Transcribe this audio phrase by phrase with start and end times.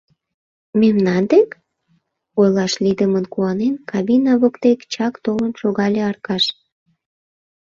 [0.79, 1.49] Мемнан дек?—
[2.39, 6.43] ойлаш лийдымын куанен, кабина воктек чак толын шогале Аркаш.